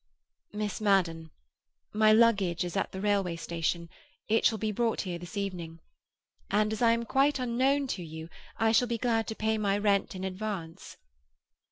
[0.51, 1.29] "Miss Madden.
[1.93, 3.87] My luggage is at the railway station;
[4.27, 5.79] it shall be brought here this evening.
[6.49, 8.27] And, as I am quite unknown to you,
[8.57, 10.97] I shall be glad to pay my rent in advance."